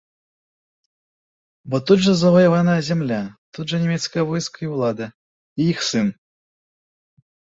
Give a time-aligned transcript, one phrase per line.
[1.73, 3.19] Бо тут жа заваяваная зямля,
[3.57, 5.05] тут жа нямецкае войска і ўлада,
[5.61, 6.07] і іх сын!